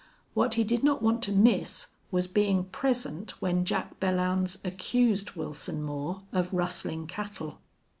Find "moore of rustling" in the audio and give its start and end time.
5.83-7.05